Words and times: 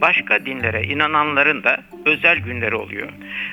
başka 0.00 0.46
dinlere 0.46 0.82
inananların 0.82 1.62
da 1.62 1.82
özel 2.04 2.38
günleri 2.38 2.74
oluyor. 2.74 3.08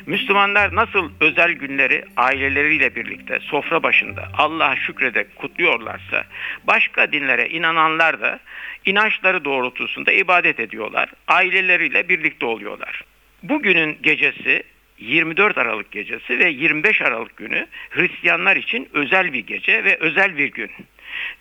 Müslümanlar 0.05 0.75
nasıl 0.75 1.11
özel 1.19 1.51
günleri 1.51 2.05
aileleriyle 2.17 2.95
birlikte 2.95 3.39
sofra 3.39 3.83
başında 3.83 4.29
Allah'a 4.37 4.75
şükrede 4.75 5.25
kutluyorlarsa 5.35 6.25
başka 6.63 7.11
dinlere 7.11 7.49
inananlar 7.49 8.21
da 8.21 8.39
inançları 8.85 9.45
doğrultusunda 9.45 10.11
ibadet 10.11 10.59
ediyorlar. 10.59 11.09
Aileleriyle 11.27 12.09
birlikte 12.09 12.45
oluyorlar. 12.45 13.03
Bugünün 13.43 13.97
gecesi 14.03 14.63
24 14.97 15.57
Aralık 15.57 15.91
gecesi 15.91 16.39
ve 16.39 16.49
25 16.49 17.01
Aralık 17.01 17.37
günü 17.37 17.67
Hristiyanlar 17.89 18.55
için 18.55 18.89
özel 18.93 19.33
bir 19.33 19.39
gece 19.39 19.83
ve 19.83 19.97
özel 19.99 20.37
bir 20.37 20.51
gün. 20.51 20.71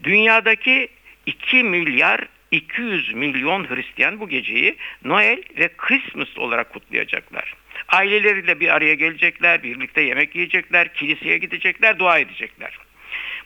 Dünyadaki 0.04 0.88
2 1.26 1.64
milyar 1.64 2.20
200 2.52 3.14
milyon 3.14 3.70
Hristiyan 3.70 4.20
bu 4.20 4.28
geceyi 4.28 4.76
Noel 5.04 5.42
ve 5.58 5.68
Christmas 5.76 6.38
olarak 6.38 6.72
kutlayacaklar. 6.72 7.54
Aileleriyle 7.88 8.60
bir 8.60 8.68
araya 8.68 8.94
gelecekler, 8.94 9.62
birlikte 9.62 10.00
yemek 10.00 10.34
yiyecekler, 10.34 10.94
kiliseye 10.94 11.38
gidecekler, 11.38 11.98
dua 11.98 12.18
edecekler. 12.18 12.78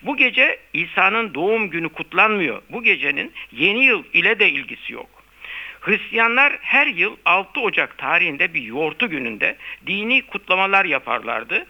Bu 0.02 0.16
gece 0.16 0.58
İsa'nın 0.72 1.34
doğum 1.34 1.70
günü 1.70 1.88
kutlanmıyor. 1.88 2.62
Bu 2.70 2.82
gecenin 2.82 3.32
yeni 3.52 3.84
yıl 3.84 4.04
ile 4.12 4.38
de 4.38 4.50
ilgisi 4.50 4.92
yok. 4.92 5.16
Hristiyanlar 5.80 6.58
her 6.60 6.86
yıl 6.86 7.16
6 7.24 7.60
Ocak 7.60 7.98
tarihinde 7.98 8.54
bir 8.54 8.62
yoğurtu 8.62 9.10
gününde 9.10 9.56
dini 9.86 10.22
kutlamalar 10.22 10.84
yaparlardı. 10.84 11.66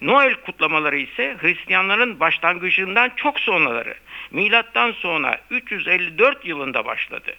Noel 0.00 0.34
kutlamaları 0.34 0.96
ise 0.96 1.36
Hristiyanların 1.40 2.20
başlangıcından 2.20 3.10
çok 3.16 3.40
sonraları. 3.40 3.94
Milattan 4.30 4.92
sonra 4.92 5.40
354 5.50 6.46
yılında 6.46 6.84
başladı. 6.84 7.34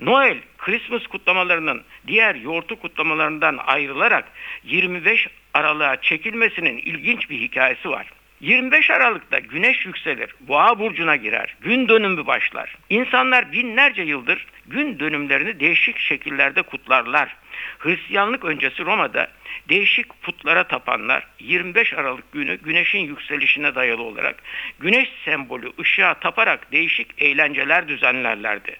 Noel, 0.00 0.38
Christmas 0.58 1.06
kutlamalarının 1.06 1.82
diğer 2.06 2.34
yoğurtu 2.34 2.76
kutlamalarından 2.80 3.58
ayrılarak 3.66 4.24
25 4.64 5.28
Aralık'a 5.54 6.00
çekilmesinin 6.00 6.78
ilginç 6.78 7.30
bir 7.30 7.40
hikayesi 7.40 7.90
var. 7.90 8.06
25 8.40 8.90
Aralık'ta 8.90 9.38
güneş 9.38 9.86
yükselir, 9.86 10.34
boğa 10.40 10.78
burcuna 10.78 11.16
girer, 11.16 11.56
gün 11.60 11.88
dönümü 11.88 12.26
başlar. 12.26 12.76
İnsanlar 12.90 13.52
binlerce 13.52 14.02
yıldır 14.02 14.46
gün 14.66 14.98
dönümlerini 14.98 15.60
değişik 15.60 15.98
şekillerde 15.98 16.62
kutlarlar. 16.62 17.36
Hristiyanlık 17.78 18.44
öncesi 18.44 18.84
Roma'da 18.84 19.28
değişik 19.68 20.22
putlara 20.22 20.64
tapanlar 20.64 21.26
25 21.40 21.92
Aralık 21.92 22.32
günü 22.32 22.56
güneşin 22.56 22.98
yükselişine 22.98 23.74
dayalı 23.74 24.02
olarak 24.02 24.42
güneş 24.78 25.08
sembolü 25.24 25.72
ışığa 25.80 26.14
taparak 26.14 26.72
değişik 26.72 27.22
eğlenceler 27.22 27.88
düzenlerlerdi. 27.88 28.76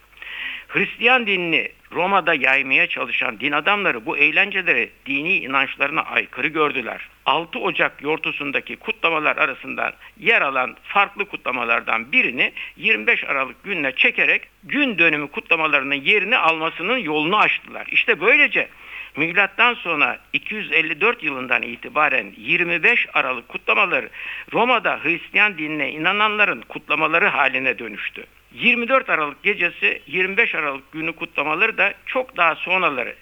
Hristiyan 0.68 1.26
dinini 1.26 1.68
Roma'da 1.92 2.34
yaymaya 2.34 2.86
çalışan 2.86 3.40
din 3.40 3.52
adamları 3.52 4.06
bu 4.06 4.16
eğlenceleri 4.16 4.90
dini 5.06 5.36
inançlarına 5.36 6.02
aykırı 6.02 6.48
gördüler. 6.48 7.08
6 7.26 7.58
Ocak 7.58 8.02
yortusundaki 8.02 8.76
kutlamalar 8.76 9.36
arasından 9.36 9.92
yer 10.20 10.42
alan 10.42 10.76
farklı 10.82 11.24
kutlamalardan 11.24 12.12
birini 12.12 12.52
25 12.76 13.24
Aralık 13.24 13.64
gününe 13.64 13.92
çekerek 13.92 14.42
gün 14.64 14.98
dönümü 14.98 15.28
kutlamalarının 15.28 15.94
yerini 15.94 16.36
almasının 16.36 16.98
yolunu 16.98 17.38
açtılar. 17.38 17.86
İşte 17.90 18.20
böylece 18.20 18.68
Milattan 19.16 19.74
sonra 19.74 20.18
254 20.32 21.22
yılından 21.22 21.62
itibaren 21.62 22.32
25 22.36 23.06
Aralık 23.14 23.48
kutlamaları 23.48 24.10
Roma'da 24.52 25.00
Hristiyan 25.02 25.58
dinine 25.58 25.90
inananların 25.90 26.60
kutlamaları 26.60 27.26
haline 27.26 27.78
dönüştü. 27.78 28.26
24 28.52 29.10
Aralık 29.10 29.42
gecesi 29.42 30.02
25 30.06 30.54
Aralık 30.54 30.92
günü 30.92 31.12
kutlamaları 31.12 31.78
da 31.78 31.94
çok 32.06 32.36
daha 32.36 32.54
sonraları 32.54 33.14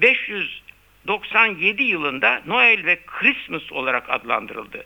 597 0.00 1.82
yılında 1.82 2.42
Noel 2.46 2.86
ve 2.86 2.98
Christmas 3.06 3.72
olarak 3.72 4.10
adlandırıldı. 4.10 4.84